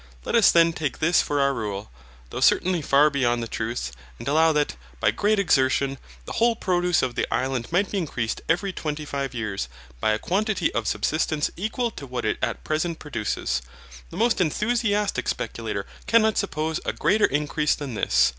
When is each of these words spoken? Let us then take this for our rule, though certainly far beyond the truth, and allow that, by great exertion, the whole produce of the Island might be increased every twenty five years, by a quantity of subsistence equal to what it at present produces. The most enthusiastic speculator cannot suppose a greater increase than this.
Let 0.25 0.33
us 0.33 0.51
then 0.51 0.73
take 0.73 0.97
this 0.97 1.21
for 1.21 1.39
our 1.39 1.53
rule, 1.53 1.91
though 2.31 2.39
certainly 2.41 2.81
far 2.81 3.11
beyond 3.11 3.43
the 3.43 3.47
truth, 3.47 3.91
and 4.17 4.27
allow 4.27 4.51
that, 4.51 4.75
by 4.99 5.11
great 5.11 5.37
exertion, 5.37 5.99
the 6.25 6.31
whole 6.31 6.55
produce 6.55 7.03
of 7.03 7.13
the 7.13 7.31
Island 7.31 7.67
might 7.71 7.91
be 7.91 7.99
increased 7.99 8.41
every 8.49 8.73
twenty 8.73 9.05
five 9.05 9.35
years, 9.35 9.69
by 9.99 10.09
a 10.09 10.17
quantity 10.17 10.73
of 10.73 10.87
subsistence 10.87 11.51
equal 11.55 11.91
to 11.91 12.07
what 12.07 12.25
it 12.25 12.39
at 12.41 12.63
present 12.63 12.97
produces. 12.97 13.61
The 14.09 14.17
most 14.17 14.41
enthusiastic 14.41 15.27
speculator 15.27 15.85
cannot 16.07 16.35
suppose 16.39 16.79
a 16.83 16.93
greater 16.93 17.25
increase 17.27 17.75
than 17.75 17.93
this. 17.93 18.29